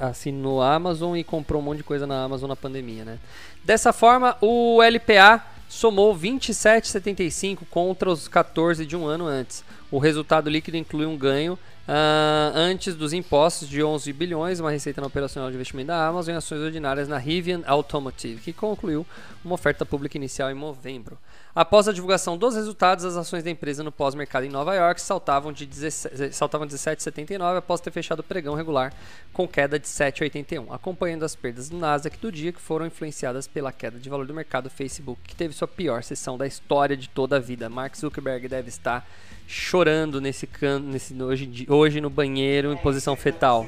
[0.00, 3.20] assinou a Amazon e comprou um monte de coisa na Amazon na pandemia, né?
[3.62, 9.62] Dessa forma, o LPA somou 27,75 contra os 14 de um ano antes.
[9.92, 15.02] O resultado líquido inclui um ganho Uh, antes dos impostos de 11 bilhões, uma receita
[15.02, 19.06] na operacional de investimento da Amazon em ações ordinárias na Rivian Automotive, que concluiu
[19.44, 21.18] uma oferta pública inicial em novembro.
[21.54, 25.52] Após a divulgação dos resultados, as ações da empresa no pós-mercado em Nova York saltavam
[25.52, 28.92] de 17,79 após ter fechado o pregão regular
[29.32, 33.70] com queda de 7,81, acompanhando as perdas do Nasdaq do dia que foram influenciadas pela
[33.70, 37.36] queda de valor do mercado Facebook, que teve sua pior sessão da história de toda
[37.36, 37.68] a vida.
[37.68, 39.08] Mark Zuckerberg deve estar
[39.46, 40.48] chorando nesse
[40.82, 43.64] nesse, hoje, hoje no banheiro em posição fetal.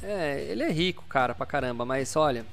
[0.00, 2.46] É, ele é rico, cara, pra caramba, mas olha.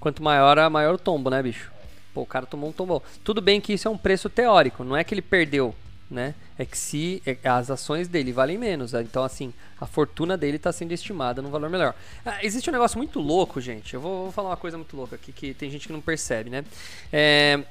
[0.00, 1.70] Quanto maior, maior o tombo, né, bicho?
[2.14, 3.02] Pô, o cara tomou um tombo.
[3.22, 5.74] Tudo bem que isso é um preço teórico, não é que ele perdeu,
[6.10, 6.34] né?
[6.58, 9.02] É que se é, as ações dele valem menos, né?
[9.02, 11.94] então assim, a fortuna dele está sendo estimada num valor melhor.
[12.24, 13.94] Ah, existe um negócio muito louco, gente.
[13.94, 16.50] Eu vou, vou, falar uma coisa muito louca aqui que tem gente que não percebe,
[16.50, 16.64] né?
[17.12, 17.62] É,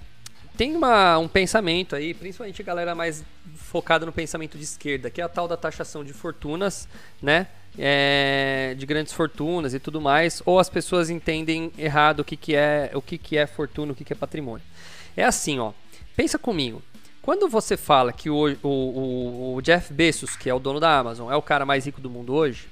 [0.58, 3.24] tem uma, um pensamento aí, principalmente a galera mais
[3.56, 6.88] focada no pensamento de esquerda, que é a tal da taxação de fortunas,
[7.22, 7.48] né?
[7.78, 12.56] É, de grandes fortunas e tudo mais, ou as pessoas entendem errado o que, que
[12.56, 14.66] é o que, que é fortuna, o que, que é patrimônio.
[15.16, 15.74] É assim, ó.
[16.16, 16.82] Pensa comigo.
[17.22, 21.32] quando você fala que o, o, o, Jeff Bezos, que é o dono da Amazon,
[21.32, 22.68] é o cara mais rico do mundo hoje,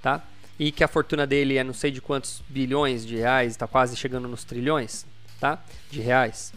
[0.00, 0.22] tá?
[0.58, 3.94] E que a fortuna dele é não sei de quantos bilhões de reais, está quase
[3.94, 5.04] chegando nos trilhões,
[5.38, 5.62] tá?
[5.90, 6.54] De reais.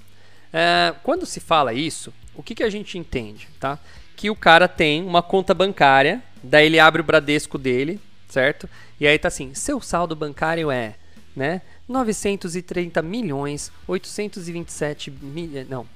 [0.52, 3.80] É, quando se fala isso, o que, que a gente entende, tá?
[4.16, 8.70] Que o cara tem uma conta bancária, daí ele abre o Bradesco dele, certo?
[9.00, 10.96] E aí tá assim, seu saldo bancário é,
[11.36, 11.62] né?
[11.88, 15.88] 930 milhões 827 mil, não,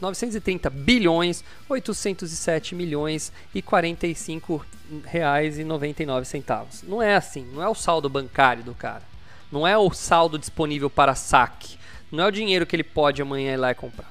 [0.00, 4.64] 930 bilhões 807 milhões e 45
[5.04, 6.82] reais e 99 centavos.
[6.82, 9.02] Não é assim, não é o saldo bancário do cara.
[9.50, 11.78] Não é o saldo disponível para saque.
[12.10, 14.10] Não é o dinheiro que ele pode amanhã ir lá e comprar.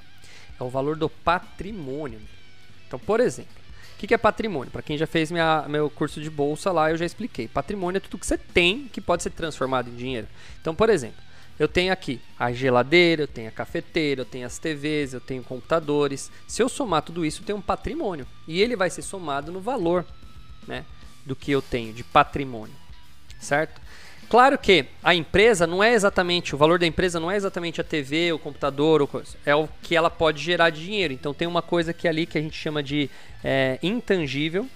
[0.60, 2.20] É o valor do patrimônio.
[2.88, 3.54] Então, por exemplo,
[3.96, 4.72] o que, é patrimônio?
[4.72, 7.48] Para quem já fez minha, meu curso de bolsa lá, eu já expliquei.
[7.48, 10.28] Patrimônio é tudo que você tem que pode ser transformado em dinheiro.
[10.60, 11.24] Então, por exemplo,
[11.58, 15.42] eu tenho aqui a geladeira, eu tenho a cafeteira, eu tenho as TVs, eu tenho
[15.44, 16.30] computadores.
[16.46, 18.28] Se eu somar tudo isso, eu tenho um patrimônio.
[18.46, 20.06] E ele vai ser somado no valor
[20.68, 20.84] né,
[21.26, 22.76] do que eu tenho de patrimônio.
[23.40, 23.82] Certo?
[24.30, 27.84] Claro que a empresa não é exatamente, o valor da empresa não é exatamente a
[27.84, 31.14] TV, o computador, ou coisa, é o que ela pode gerar de dinheiro.
[31.14, 33.10] Então tem uma coisa que é ali que a gente chama de
[33.44, 34.68] é, intangível,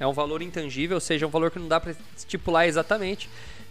[0.00, 3.30] é um valor intangível, ou seja, um valor que não dá para estipular exatamente,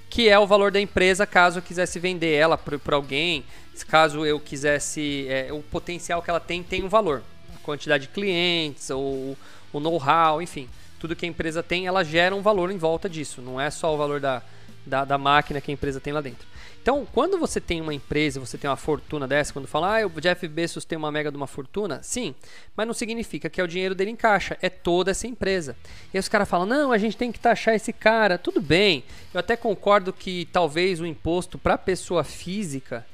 [0.10, 3.44] que é o valor da empresa caso eu quisesse vender ela para alguém,
[3.88, 7.22] caso eu quisesse, é, o potencial que ela tem tem um valor,
[7.54, 9.38] a quantidade de clientes, ou
[9.74, 13.42] o know-how, enfim, tudo que a empresa tem, ela gera um valor em volta disso,
[13.42, 14.42] não é só o valor da,
[14.86, 16.48] da, da máquina que a empresa tem lá dentro.
[16.82, 20.20] Então, quando você tem uma empresa, você tem uma fortuna dessa, quando fala, ah, o
[20.20, 22.34] Jeff Bezos tem uma mega de uma fortuna, sim,
[22.76, 25.76] mas não significa que é o dinheiro dele em caixa, é toda essa empresa.
[26.12, 29.04] E aí os caras falam, não, a gente tem que taxar esse cara, tudo bem,
[29.32, 33.06] eu até concordo que talvez o imposto para pessoa física,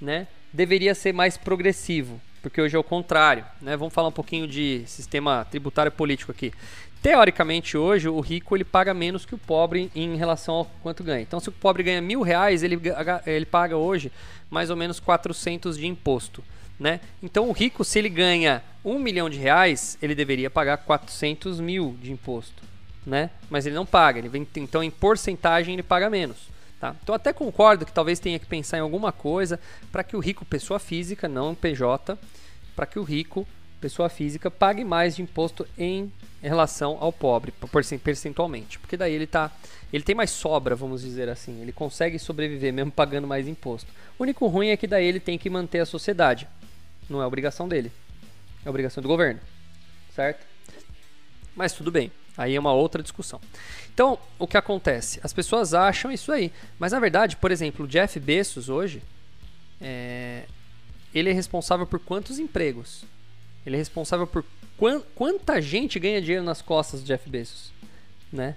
[0.00, 3.74] né, deveria ser mais progressivo, porque hoje é o contrário, né?
[3.74, 6.52] Vamos falar um pouquinho de sistema tributário político aqui
[7.04, 11.20] teoricamente hoje o rico ele paga menos que o pobre em relação ao quanto ganha.
[11.20, 12.80] Então se o pobre ganha mil reais ele,
[13.26, 14.10] ele paga hoje
[14.48, 16.42] mais ou menos 400 de imposto,
[16.80, 17.00] né?
[17.22, 21.94] Então o rico se ele ganha um milhão de reais ele deveria pagar 400 mil
[22.00, 22.62] de imposto,
[23.06, 23.28] né?
[23.50, 26.48] Mas ele não paga, ele vem, então em porcentagem ele paga menos.
[26.80, 26.96] Tá?
[27.02, 29.60] Então até concordo que talvez tenha que pensar em alguma coisa
[29.92, 32.18] para que o rico pessoa física, não PJ,
[32.74, 33.46] para que o rico
[33.80, 37.52] pessoa física pague mais de imposto em relação ao pobre,
[38.02, 38.78] percentualmente.
[38.78, 39.50] Porque daí ele tá.
[39.92, 41.60] Ele tem mais sobra, vamos dizer assim.
[41.60, 43.90] Ele consegue sobreviver mesmo pagando mais imposto.
[44.18, 46.48] O único ruim é que daí ele tem que manter a sociedade.
[47.08, 47.92] Não é obrigação dele.
[48.64, 49.40] É obrigação do governo.
[50.14, 50.44] Certo?
[51.54, 52.10] Mas tudo bem.
[52.36, 53.40] Aí é uma outra discussão.
[53.92, 55.20] Então, o que acontece?
[55.22, 56.52] As pessoas acham isso aí.
[56.78, 59.02] Mas na verdade, por exemplo, o Jeff Bezos hoje.
[59.80, 60.44] É...
[61.14, 63.04] Ele é responsável por quantos empregos?
[63.64, 64.44] Ele é responsável por
[65.14, 67.72] quanta gente ganha dinheiro nas costas do Jeff Bezos,
[68.32, 68.56] né?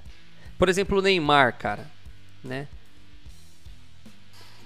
[0.58, 1.90] Por exemplo, o Neymar, cara,
[2.44, 2.68] né?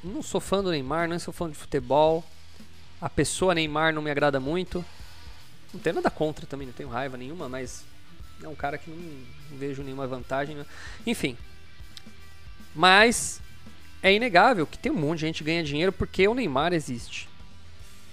[0.03, 2.23] Não sou fã do Neymar, não sou fã de futebol.
[2.99, 4.83] A pessoa Neymar não me agrada muito.
[5.73, 7.85] Não tenho nada contra também, não tenho raiva nenhuma, mas
[8.41, 10.57] é um cara que não vejo nenhuma vantagem.
[11.05, 11.37] Enfim.
[12.73, 13.41] Mas
[14.01, 17.29] é inegável que tem um monte de gente que ganha dinheiro porque o Neymar existe.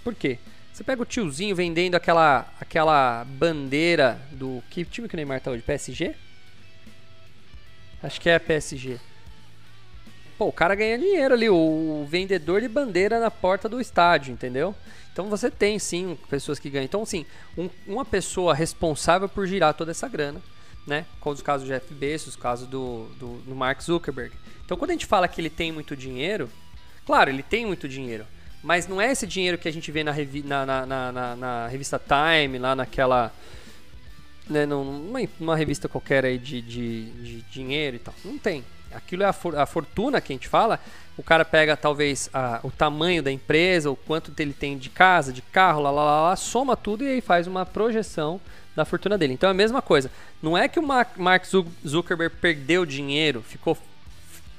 [0.04, 0.38] Por quê?
[0.78, 4.62] Você pega o tiozinho vendendo aquela, aquela bandeira do.
[4.70, 5.60] Que time que o Neymar tá hoje?
[5.60, 6.14] PSG?
[8.00, 9.00] Acho que é PSG.
[10.38, 14.72] Pô, o cara ganha dinheiro ali, o vendedor de bandeira na porta do estádio, entendeu?
[15.12, 16.84] Então você tem sim pessoas que ganham.
[16.84, 20.40] Então, sim, um, uma pessoa responsável por girar toda essa grana,
[20.86, 21.06] né?
[21.18, 24.32] Como os casos do Jeff Bezos, os casos do, do, do Mark Zuckerberg.
[24.64, 26.48] Então, quando a gente fala que ele tem muito dinheiro,
[27.04, 28.24] claro, ele tem muito dinheiro.
[28.62, 31.68] Mas não é esse dinheiro que a gente vê na, revi na, na, na, na
[31.68, 33.32] revista Time, lá naquela.
[34.48, 38.14] Né, numa, numa revista qualquer aí de, de, de, dinheiro e tal.
[38.24, 38.64] Não tem.
[38.92, 40.80] Aquilo é a, for, a fortuna que a gente fala.
[41.16, 45.32] O cara pega talvez a, o tamanho da empresa, o quanto ele tem de casa,
[45.32, 48.40] de carro, lá, lá, lá, lá, soma tudo e aí faz uma projeção
[48.74, 49.34] da fortuna dele.
[49.34, 50.10] Então é a mesma coisa.
[50.42, 51.44] Não é que o Mark
[51.86, 53.76] Zuckerberg perdeu dinheiro, ficou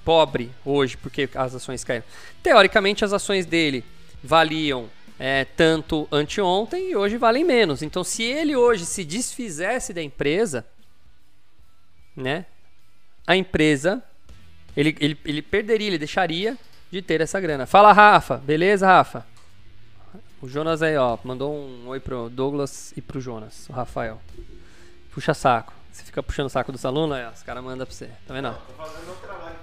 [0.03, 2.05] pobre hoje porque as ações caíram.
[2.41, 3.83] Teoricamente, as ações dele
[4.23, 7.81] valiam é, tanto anteontem e hoje valem menos.
[7.81, 10.65] Então, se ele hoje se desfizesse da empresa,
[12.15, 12.45] né,
[13.27, 14.03] a empresa
[14.75, 16.57] ele, ele, ele perderia, ele deixaria
[16.91, 17.65] de ter essa grana.
[17.65, 18.37] Fala, Rafa.
[18.37, 19.25] Beleza, Rafa?
[20.41, 24.21] O Jonas aí, ó, mandou um oi pro Douglas e pro Jonas, o Rafael.
[25.11, 25.78] Puxa saco.
[25.91, 28.09] Você fica puxando o saco dos alunos, aí, ó, os caras mandam pra você.
[28.27, 28.55] Tá vendo?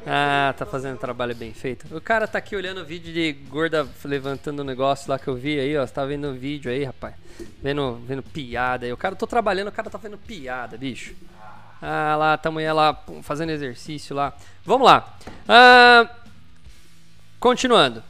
[0.07, 1.95] Ah, tá fazendo um trabalho bem feito.
[1.97, 5.29] O cara tá aqui olhando o vídeo de gorda levantando o um negócio lá que
[5.29, 5.87] eu vi aí, ó.
[5.87, 7.15] Você tá vendo o vídeo aí, rapaz.
[7.63, 8.93] Vendo, vendo piada aí.
[8.93, 11.15] O cara, tô trabalhando, o cara tá vendo piada, bicho.
[11.81, 14.35] Ah, lá, tá mulher lá fazendo exercício lá.
[14.65, 15.17] Vamos lá.
[15.49, 16.09] Ah,
[17.39, 18.03] continuando.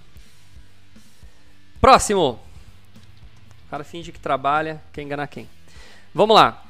[1.80, 2.40] Próximo.
[3.66, 5.48] O cara finge que trabalha, quer enganar quem?
[6.14, 6.65] Vamos lá.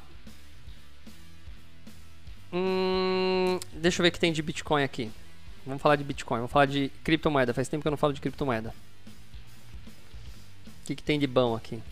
[2.51, 5.11] Hum, deixa eu ver o que tem de Bitcoin aqui.
[5.65, 7.53] Vamos falar de Bitcoin, vamos falar de criptomoeda.
[7.53, 8.73] Faz tempo que eu não falo de criptomoeda.
[10.83, 11.83] O que, que tem de bom aqui?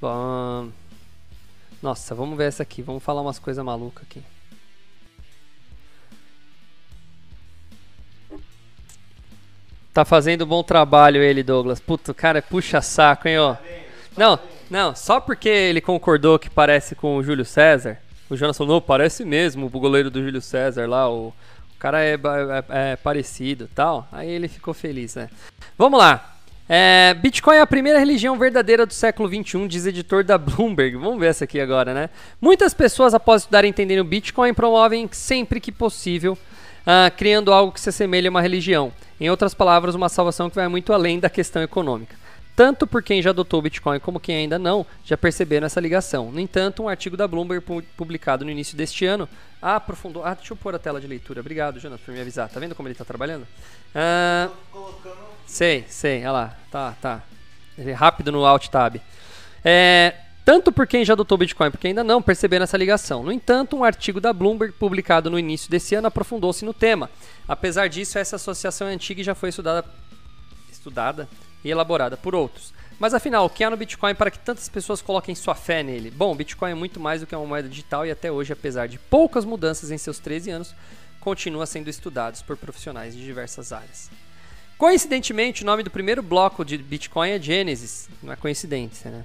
[0.00, 0.70] Bom.
[1.82, 2.80] Nossa, vamos ver essa aqui.
[2.80, 4.22] Vamos falar umas coisas malucas aqui.
[9.92, 11.78] Tá fazendo bom trabalho ele, Douglas.
[11.78, 13.56] Puta, cara, puxa saco, hein, ó.
[14.16, 14.38] Não,
[14.70, 18.01] não, só porque ele concordou que parece com o Júlio César.
[18.32, 21.34] O Jonas falou, parece mesmo o goleiro do Júlio César lá, o,
[21.78, 24.08] cara é, é, é parecido tal.
[24.10, 25.28] Aí ele ficou feliz, né?
[25.76, 26.38] Vamos lá.
[26.66, 30.96] É, Bitcoin é a primeira religião verdadeira do século XXI, diz editor da Bloomberg.
[30.96, 32.08] Vamos ver essa aqui agora, né?
[32.40, 37.82] Muitas pessoas, após estudar entendendo o Bitcoin, promovem sempre que possível, uh, criando algo que
[37.82, 38.94] se assemelhe a uma religião.
[39.20, 42.21] Em outras palavras, uma salvação que vai muito além da questão econômica.
[42.54, 46.30] Tanto por quem já adotou o Bitcoin como quem ainda não, já perceberam essa ligação.
[46.30, 47.64] No entanto, um artigo da Bloomberg
[47.96, 49.28] publicado no início deste ano
[49.60, 50.24] aprofundou.
[50.24, 51.40] Ah, deixa eu pôr a tela de leitura.
[51.40, 52.48] Obrigado, Jonas, por me avisar.
[52.48, 53.46] Tá vendo como ele está trabalhando?
[53.94, 54.50] Ah,
[55.46, 56.56] sei, sei, olha lá.
[56.70, 57.22] Tá, tá.
[57.78, 58.96] É rápido no Alt Tab.
[59.64, 63.22] É, tanto por quem já adotou Bitcoin, porque ainda não perceberam essa ligação.
[63.22, 67.08] No entanto, um artigo da Bloomberg, publicado no início desse ano, aprofundou-se no tema.
[67.48, 69.88] Apesar disso, essa associação é antiga e já foi estudada,
[70.70, 71.26] estudada
[71.64, 72.72] e elaborada por outros.
[72.98, 76.10] Mas afinal, o que há no Bitcoin para que tantas pessoas coloquem sua fé nele?
[76.10, 78.86] Bom, o Bitcoin é muito mais do que uma moeda digital e até hoje, apesar
[78.86, 80.74] de poucas mudanças em seus 13 anos,
[81.20, 84.10] continua sendo estudado por profissionais de diversas áreas.
[84.78, 89.24] Coincidentemente, o nome do primeiro bloco de Bitcoin é Genesis, não é coincidência, né?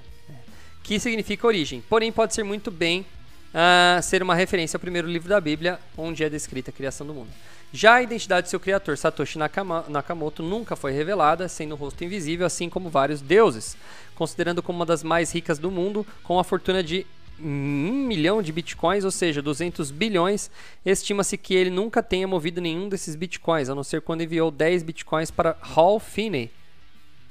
[0.88, 1.82] que significa origem.
[1.88, 3.04] Porém, pode ser muito bem
[3.52, 7.12] uh, ser uma referência ao primeiro livro da Bíblia, onde é descrita a criação do
[7.12, 7.28] mundo.
[7.72, 12.46] Já a identidade de seu criador, Satoshi Nakamoto, nunca foi revelada, sendo o rosto invisível,
[12.46, 13.76] assim como vários deuses,
[14.14, 17.06] considerando como uma das mais ricas do mundo, com a fortuna de
[17.40, 20.50] um milhão de bitcoins, ou seja, 200 bilhões,
[20.84, 24.82] estima-se que ele nunca tenha movido nenhum desses bitcoins, a não ser quando enviou 10
[24.82, 26.50] bitcoins para Hal Finney.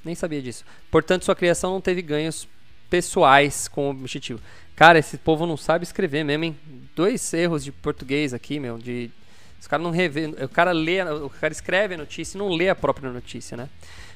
[0.05, 0.63] Nem sabia disso.
[0.89, 2.47] Portanto, sua criação não teve ganhos
[2.89, 4.39] pessoais com o objetivo.
[4.75, 6.57] Cara, esse povo não sabe escrever mesmo, hein?
[6.95, 9.11] Dois erros de português aqui, meu, de
[9.59, 12.69] os caras não revê, o cara lê, o cara escreve a notícia e não lê
[12.69, 13.69] a própria notícia, né?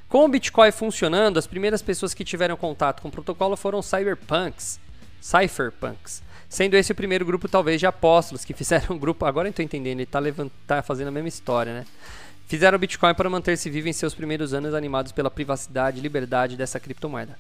[0.08, 4.80] Com o Bitcoin funcionando, as primeiras pessoas que tiveram contato com o protocolo foram cyberpunks,
[5.22, 9.54] cypherpunks, sendo esse o primeiro grupo talvez de apóstolos que fizeram um grupo, agora eu
[9.54, 11.86] tô entendendo, ele tá, levant, tá fazendo a mesma história, né?
[12.48, 16.58] Fizeram o Bitcoin para manter-se vivo em seus primeiros anos animados pela privacidade e liberdade
[16.58, 17.38] dessa criptomoeda.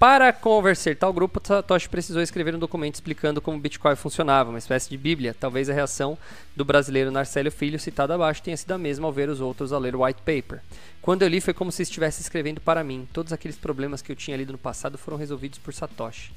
[0.00, 4.58] Para conversar tal grupo, Satoshi precisou escrever um documento explicando como o Bitcoin funcionava, uma
[4.58, 5.36] espécie de bíblia.
[5.38, 6.16] Talvez a reação
[6.56, 9.78] do brasileiro Narcélio Filho, citado abaixo, tenha sido a mesma ao ver os outros a
[9.78, 10.62] ler o white paper.
[11.02, 13.06] Quando eu li, foi como se estivesse escrevendo para mim.
[13.12, 16.32] Todos aqueles problemas que eu tinha lido no passado foram resolvidos por Satoshi.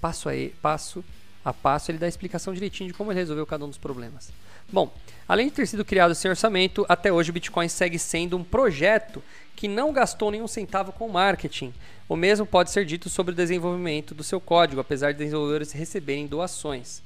[0.00, 1.04] Passo a, passo,
[1.44, 4.30] a passo, ele dá a explicação direitinho de como ele resolveu cada um dos problemas.
[4.70, 4.92] Bom,
[5.26, 9.22] além de ter sido criado sem orçamento, até hoje o Bitcoin segue sendo um projeto
[9.56, 11.72] que não gastou nenhum centavo com marketing.
[12.08, 16.26] O mesmo pode ser dito sobre o desenvolvimento do seu código, apesar de desenvolvedores receberem
[16.26, 17.02] doações.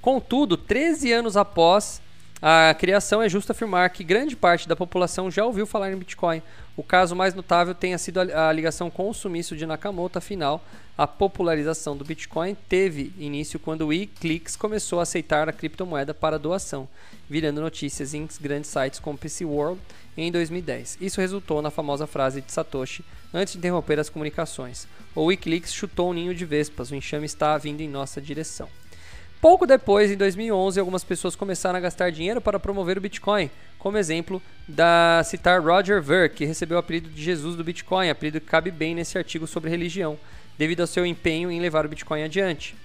[0.00, 2.00] Contudo, 13 anos após
[2.42, 6.42] a criação, é justo afirmar que grande parte da população já ouviu falar em Bitcoin.
[6.74, 10.64] O caso mais notável tenha sido a ligação com o sumiço de Nakamoto, afinal,
[10.96, 16.38] a popularização do Bitcoin teve início quando o Wikileaks começou a aceitar a criptomoeda para
[16.38, 16.88] doação,
[17.28, 19.80] virando notícias em grandes sites como PC World
[20.16, 20.96] em 2010.
[20.98, 23.04] Isso resultou na famosa frase de Satoshi
[23.34, 24.86] antes de interromper as comunicações.
[25.14, 28.68] O Wikileaks chutou um ninho de vespas, o enxame está vindo em nossa direção.
[29.42, 33.98] Pouco depois, em 2011, algumas pessoas começaram a gastar dinheiro para promover o Bitcoin, como
[33.98, 38.46] exemplo da citar Roger Ver, que recebeu o apelido de Jesus do Bitcoin, apelido que
[38.46, 40.16] cabe bem nesse artigo sobre religião,
[40.56, 42.76] devido ao seu empenho em levar o Bitcoin adiante.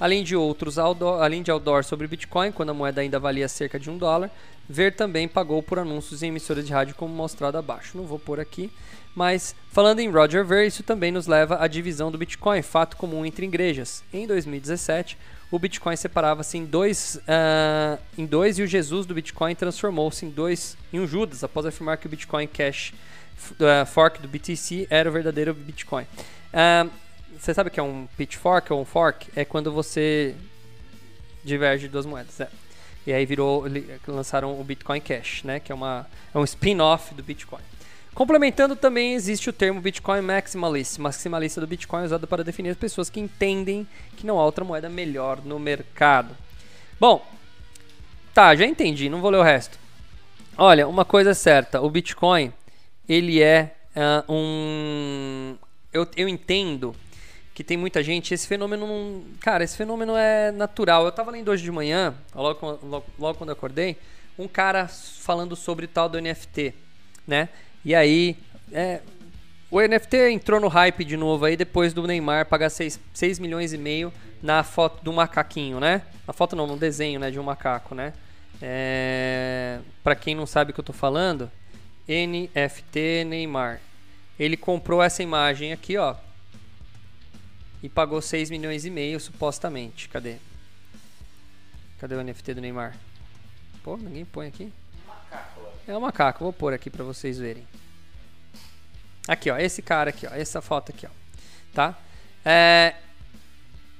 [0.00, 3.78] Além de outros outdoor, além de outdoor sobre Bitcoin, quando a moeda ainda valia cerca
[3.78, 4.28] de um dólar,
[4.68, 7.96] Ver também pagou por anúncios em emissoras de rádio como mostrado abaixo.
[7.96, 8.72] Não vou pôr aqui,
[9.14, 13.24] mas falando em Roger Ver, isso também nos leva à divisão do Bitcoin, fato comum
[13.24, 14.02] entre igrejas.
[14.12, 15.16] Em 2017,
[15.52, 20.30] o Bitcoin separava-se em dois, uh, em dois e o Jesus do Bitcoin transformou-se em
[20.30, 22.92] dois em um Judas após afirmar que o Bitcoin Cash
[23.52, 26.04] uh, fork do BTC era o verdadeiro Bitcoin.
[26.04, 26.90] Uh,
[27.38, 29.30] você sabe o que é um pitchfork ou um fork?
[29.36, 30.34] É quando você
[31.44, 32.48] Diverge duas moedas, é.
[33.04, 33.64] E aí virou,
[34.06, 35.58] lançaram o Bitcoin Cash, né?
[35.58, 37.62] Que é, uma, é um spin-off do Bitcoin.
[38.14, 43.08] Complementando também existe o termo Bitcoin Maximalist, maximalista do Bitcoin usado para definir as pessoas
[43.08, 46.36] que entendem que não há outra moeda melhor no mercado.
[47.00, 47.26] Bom,
[48.34, 49.78] tá, já entendi, não vou ler o resto.
[50.58, 52.52] Olha, uma coisa é certa, o Bitcoin,
[53.08, 55.56] ele é uh, um...
[55.90, 56.94] Eu, eu entendo
[57.54, 59.24] que tem muita gente, esse fenômeno não...
[59.40, 61.06] Cara, esse fenômeno é natural.
[61.06, 63.96] Eu tava lendo hoje de manhã, logo, logo, logo quando eu acordei,
[64.38, 66.74] um cara falando sobre o tal do NFT,
[67.26, 67.48] né?
[67.84, 68.36] E aí,
[68.72, 69.00] é,
[69.70, 73.72] o NFT entrou no hype de novo aí depois do Neymar pagar 6, 6 milhões
[73.72, 76.02] e meio na foto do macaquinho, né?
[76.26, 78.12] Na foto não, no desenho, né, de um macaco, né?
[78.60, 81.50] É, para quem não sabe o que eu tô falando,
[82.06, 83.80] NFT Neymar.
[84.38, 86.16] Ele comprou essa imagem aqui, ó.
[87.82, 90.08] E pagou 6 milhões e meio supostamente.
[90.08, 90.36] Cadê?
[91.98, 92.96] Cadê o NFT do Neymar?
[93.82, 94.72] Pô, ninguém põe aqui.
[95.86, 97.66] É um macaco, vou pôr aqui para vocês verem.
[99.26, 101.10] Aqui, ó, esse cara aqui, ó, essa foto aqui, ó,
[101.74, 101.98] tá?
[102.44, 102.94] É,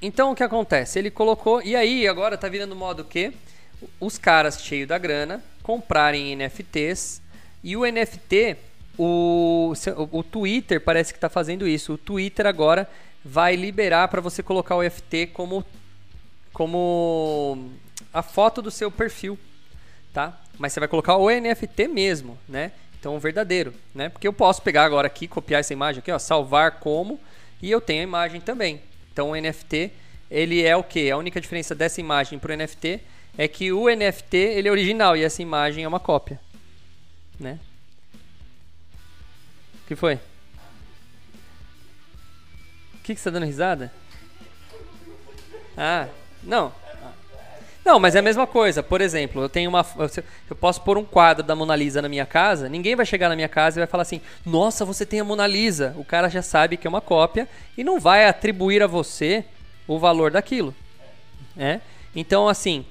[0.01, 0.99] então o que acontece?
[0.99, 3.33] Ele colocou e aí agora tá virando modo que
[3.99, 7.21] os caras cheios da grana comprarem NFTs
[7.65, 8.57] e o NFT,
[8.99, 9.73] o,
[10.11, 11.95] o Twitter parece que está fazendo isso.
[11.95, 12.89] O Twitter agora
[13.25, 15.65] vai liberar para você colocar o NFT como
[16.53, 17.71] como
[18.13, 19.39] a foto do seu perfil,
[20.13, 20.42] tá?
[20.59, 22.73] Mas você vai colocar o NFT mesmo, né?
[22.99, 24.09] Então, o verdadeiro, né?
[24.09, 27.19] Porque eu posso pegar agora aqui, copiar essa imagem aqui, ó, salvar como,
[27.61, 28.81] e eu tenho a imagem também.
[29.13, 29.91] Então, o NFT,
[30.31, 31.11] ele é o que?
[31.11, 33.01] A única diferença dessa imagem para o NFT
[33.37, 36.41] é que o NFT, ele é original e essa imagem é uma cópia,
[37.41, 37.59] né?
[39.83, 40.15] O que foi?
[42.95, 43.93] O que, que você está dando risada?
[45.77, 46.09] Ah,
[46.43, 46.73] não.
[47.85, 48.83] Não, mas é a mesma coisa.
[48.83, 49.85] Por exemplo, eu tenho uma.
[50.49, 52.69] Eu posso pôr um quadro da Mona Lisa na minha casa.
[52.69, 55.47] Ninguém vai chegar na minha casa e vai falar assim: Nossa, você tem a Mona
[55.47, 55.93] Lisa.
[55.97, 59.45] O cara já sabe que é uma cópia e não vai atribuir a você
[59.87, 60.75] o valor daquilo.
[61.57, 61.81] É?
[62.15, 62.85] Então, assim.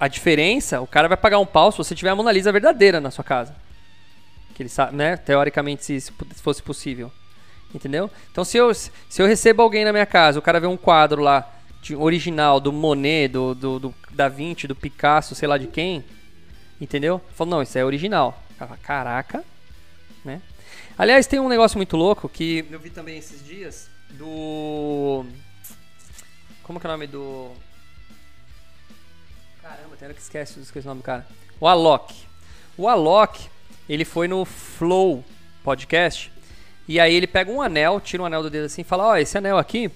[0.00, 3.00] A diferença, o cara vai pagar um pau se você tiver a Mona Lisa verdadeira
[3.00, 3.54] na sua casa.
[4.54, 5.16] Que ele sabe, né?
[5.16, 7.10] Teoricamente, se isso fosse possível.
[7.74, 8.08] Entendeu?
[8.30, 11.20] Então, se eu, se eu recebo alguém na minha casa, o cara vê um quadro
[11.20, 11.57] lá
[11.96, 16.04] original do Monet, do, do, do, Da Vinci, do Picasso, sei lá de quem,
[16.80, 17.20] entendeu?
[17.34, 18.42] Falou, não, isso é original.
[18.82, 19.44] Caraca,
[20.24, 20.42] né?
[20.96, 25.24] Aliás, tem um negócio muito louco que eu vi também esses dias do.
[26.64, 27.52] Como que é o nome do.
[29.62, 31.26] Caramba, tem hora que esquece, esquece o nome do cara.
[31.60, 32.14] O Alok.
[32.76, 33.48] O Alok,
[33.88, 35.24] ele foi no Flow
[35.62, 36.32] podcast
[36.88, 39.12] e aí ele pega um anel, tira um anel do dedo assim e fala: Ó,
[39.12, 39.90] oh, esse anel aqui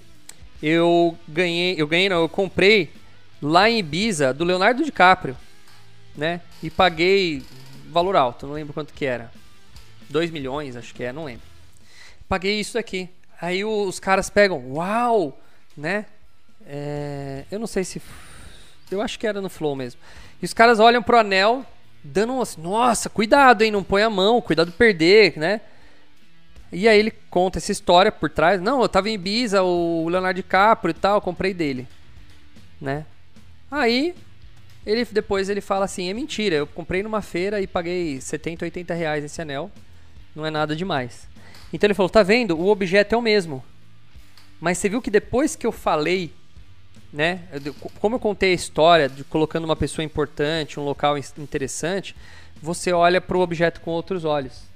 [0.63, 2.89] eu ganhei, eu ganhei, não, eu comprei
[3.41, 5.35] lá em Ibiza do Leonardo DiCaprio,
[6.15, 6.39] né?
[6.63, 7.43] E paguei
[7.89, 9.29] valor alto, não lembro quanto que era.
[10.09, 11.45] 2 milhões, acho que é, não lembro.
[12.29, 13.09] Paguei isso aqui.
[13.41, 15.37] Aí os caras pegam, uau,
[15.75, 16.05] né?
[16.65, 18.01] É, eu não sei se.
[18.89, 19.99] Eu acho que era no Flow mesmo.
[20.41, 21.65] E os caras olham pro anel,
[22.01, 23.71] dando assim, nossa, cuidado, hein?
[23.71, 25.59] Não põe a mão, cuidado de perder, né?
[26.73, 28.59] E aí ele conta essa história por trás.
[28.59, 31.87] Não, eu tava em Ibiza, o Leonardo DiCaprio e tal, comprei dele.
[32.81, 33.05] Né?
[33.69, 34.15] Aí,
[34.85, 38.93] ele depois ele fala assim, é mentira, eu comprei numa feira e paguei 70, 80
[38.93, 39.71] reais esse anel.
[40.35, 41.27] Não é nada demais.
[41.71, 42.57] Então ele falou, tá vendo?
[42.57, 43.63] O objeto é o mesmo.
[44.59, 46.33] Mas você viu que depois que eu falei,
[47.11, 47.41] né?
[47.99, 52.15] Como eu contei a história de colocando uma pessoa importante, um local interessante,
[52.61, 54.72] você olha para o objeto com outros olhos.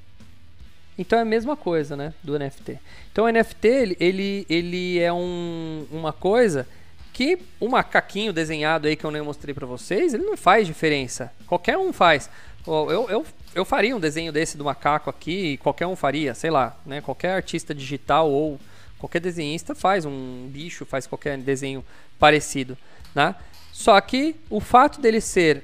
[0.98, 2.80] Então é a mesma coisa, né, do NFT.
[3.12, 6.68] Então o NFT ele, ele, ele é um, uma coisa
[7.14, 11.32] que o macaquinho desenhado aí que eu nem mostrei para vocês, ele não faz diferença.
[11.48, 12.30] Qualquer um faz.
[12.66, 16.78] Eu, eu, eu faria um desenho desse do macaco aqui, qualquer um faria, sei lá,
[16.86, 17.02] né?
[17.02, 18.60] Qualquer artista digital ou
[19.00, 21.84] qualquer desenhista faz um bicho, faz qualquer desenho
[22.20, 22.78] parecido,
[23.16, 23.34] né?
[23.72, 25.64] Só que o fato dele ser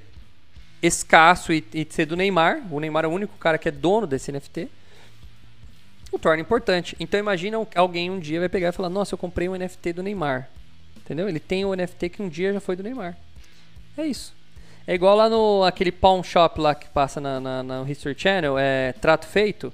[0.82, 4.08] escasso e, e ser do Neymar, o Neymar é o único cara que é dono
[4.08, 4.70] desse NFT,
[6.16, 6.95] o torna importante.
[6.99, 10.03] Então imagina alguém um dia vai pegar e falar: Nossa, eu comprei um NFT do
[10.03, 10.49] Neymar.
[10.97, 11.28] Entendeu?
[11.28, 13.18] Ele tem um NFT que um dia já foi do Neymar.
[13.97, 14.34] É isso.
[14.86, 18.57] É igual lá no aquele pawn shop lá que passa na, na, na History Channel,
[18.57, 19.72] é Trato Feito.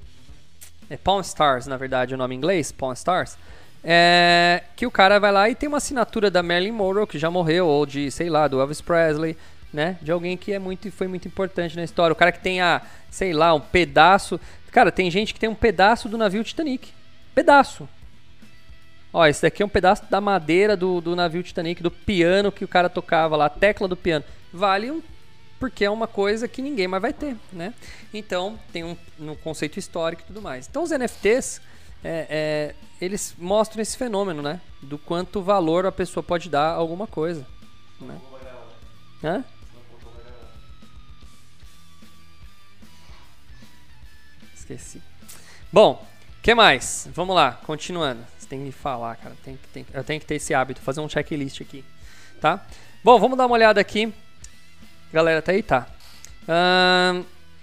[0.89, 3.37] É Pawn Stars, na verdade, o nome em inglês, Pawn Stars.
[3.83, 7.29] É, que o cara vai lá e tem uma assinatura da Marilyn Monroe, que já
[7.29, 9.37] morreu, ou de, sei lá, do Elvis Presley,
[9.71, 9.97] né?
[10.01, 12.11] De alguém que é muito, foi muito importante na história.
[12.11, 14.39] O cara que tem a, sei lá, um pedaço.
[14.71, 16.91] Cara, tem gente que tem um pedaço do navio Titanic.
[17.33, 17.87] Pedaço.
[19.11, 22.63] Ó, esse daqui é um pedaço da madeira do, do navio Titanic, do piano que
[22.63, 24.23] o cara tocava lá, a tecla do piano.
[24.53, 25.01] Vale um
[25.59, 27.73] porque é uma coisa que ninguém mais vai ter, né?
[28.13, 30.67] Então tem um, um conceito histórico e tudo mais.
[30.67, 31.61] Então os NFTs
[32.01, 34.61] é, é, eles mostram esse fenômeno, né?
[34.81, 37.45] Do quanto valor a pessoa pode dar a alguma coisa.
[37.99, 38.17] Né?
[39.21, 39.43] Hã?
[44.69, 45.01] Esqueci.
[45.71, 46.05] Bom,
[46.41, 47.09] que mais?
[47.13, 48.21] Vamos lá, continuando.
[48.37, 49.35] Você tem que falar, cara.
[49.43, 51.83] Tem, tem, eu tenho que ter esse hábito, fazer um checklist aqui,
[52.39, 52.63] tá?
[53.03, 54.13] Bom, vamos dar uma olhada aqui
[55.11, 55.63] Galera, tá aí?
[55.63, 55.87] Tá.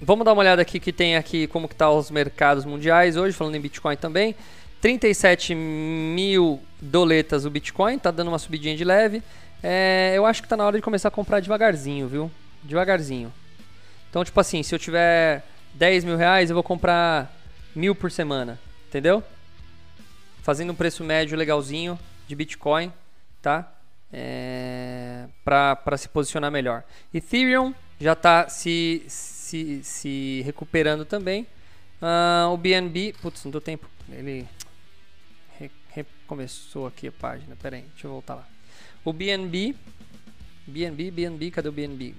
[0.01, 3.37] Vamos dar uma olhada aqui que tem aqui como que tá os mercados mundiais hoje,
[3.37, 4.35] falando em Bitcoin também.
[4.81, 9.23] 37 mil doletas o Bitcoin, tá dando uma subidinha de leve.
[9.63, 12.31] É, eu acho que tá na hora de começar a comprar devagarzinho, viu?
[12.65, 13.33] Devagarzinho.
[14.11, 15.45] Então, tipo assim, se eu tiver
[15.77, 17.33] 10 mil reais, eu vou comprar
[17.74, 18.59] mil por semana,
[18.89, 19.22] entendeu?
[20.43, 22.93] Fazendo um preço médio legalzinho de Bitcoin,
[23.41, 23.72] tá?
[24.12, 26.85] é, para se posicionar melhor.
[27.12, 31.47] Ethereum já está se, se, se recuperando também.
[32.01, 33.89] Uh, o BNB, putz, não deu tempo.
[34.11, 34.47] Ele
[35.91, 37.57] recomeçou aqui a página.
[37.57, 38.47] Pera aí, deixa eu voltar lá.
[39.05, 39.74] O BNB,
[40.66, 42.14] BNB, BNB, cadê o BNB?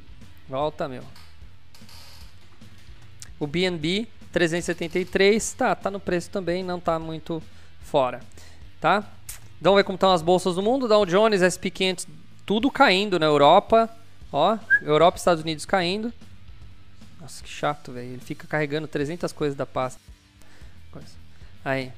[0.48, 1.04] Volta, meu.
[3.40, 7.42] O BNB 373, tá, tá no preço também, não tá muito
[7.82, 8.22] fora,
[8.80, 9.04] tá?
[9.60, 10.88] Vamos ver como estão as bolsas do mundo.
[10.88, 12.08] Dow Jones, SP 500,
[12.46, 13.90] tudo caindo na Europa.
[14.32, 16.14] Ó, Europa e Estados Unidos caindo.
[17.20, 18.10] Nossa, que chato, velho.
[18.10, 20.00] Ele fica carregando 300 coisas da pasta.
[21.66, 21.92] Aí,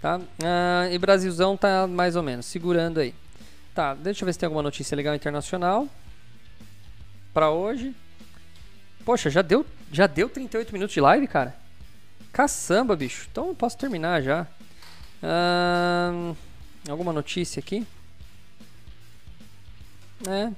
[0.00, 0.20] tá?
[0.44, 3.14] Ah, e Brasilzão tá mais ou menos, segurando aí.
[3.74, 5.88] Tá, deixa eu ver se tem alguma notícia legal internacional.
[7.32, 7.94] Pra hoje.
[9.04, 11.56] Poxa, já deu, já deu 38 minutos de live, cara?
[12.32, 13.28] Caçamba, bicho.
[13.30, 14.46] Então eu posso terminar já.
[16.88, 17.86] Alguma notícia aqui?
[20.26, 20.52] É.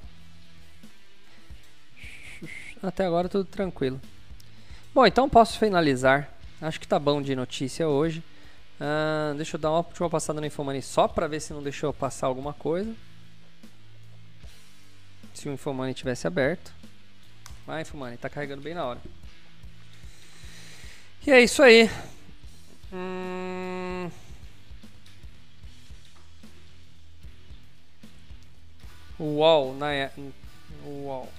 [2.81, 3.99] Até agora tudo tranquilo.
[4.93, 6.31] Bom, então posso finalizar.
[6.61, 8.23] Acho que tá bom de notícia hoje.
[9.37, 12.27] Deixa eu dar uma última passada no Infomani só para ver se não deixou passar
[12.27, 12.93] alguma coisa.
[15.33, 16.73] Se o Infomani tivesse aberto.
[17.65, 18.99] Vai, Infomani, tá carregando bem na hora.
[21.25, 21.89] E é isso aí.
[22.93, 24.09] Hum...
[29.19, 29.87] UOL, na
[30.85, 31.29] UOL.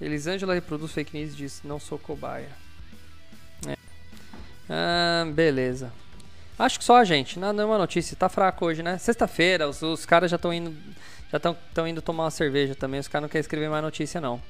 [0.00, 2.48] Elisângela reproduz fake news e diz: Não sou cobaia.
[3.66, 3.76] É.
[4.70, 5.92] Ah, beleza.
[6.58, 7.38] Acho que só, gente.
[7.38, 8.16] Não, não é uma notícia.
[8.16, 8.96] Tá fraco hoje, né?
[8.98, 10.74] Sexta-feira, os, os caras já estão indo.
[11.30, 12.98] Já estão indo tomar uma cerveja também.
[12.98, 14.40] Os caras não querem escrever mais notícia, não.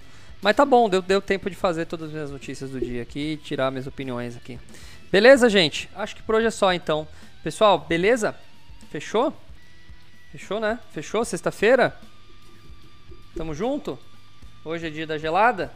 [0.41, 3.33] Mas tá bom, deu, deu tempo de fazer todas as minhas notícias do dia aqui
[3.33, 4.59] e tirar minhas opiniões aqui.
[5.11, 5.89] Beleza, gente?
[5.95, 7.09] Acho que por hoje é só então.
[7.43, 8.37] Pessoal, beleza?
[8.91, 9.35] Fechou?
[10.31, 10.79] Fechou, né?
[10.93, 11.25] Fechou?
[11.25, 11.99] Sexta-feira?
[13.35, 13.99] Tamo junto?
[14.65, 15.73] Hoje é dia da gelada?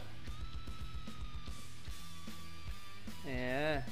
[3.25, 3.83] É.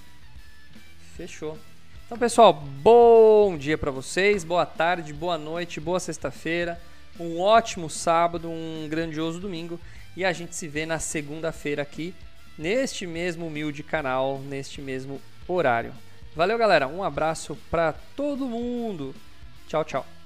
[1.17, 1.57] Fechou.
[2.05, 6.78] Então, pessoal, bom dia para vocês, boa tarde, boa noite, boa sexta-feira,
[7.17, 9.80] um ótimo sábado, um grandioso domingo
[10.16, 12.14] e a gente se vê na segunda-feira aqui
[12.57, 15.93] neste mesmo humilde canal, neste mesmo horário.
[16.36, 16.88] Valeu, galera.
[16.88, 19.16] Um abraço para todo mundo.
[19.68, 20.20] Tchau, tchau.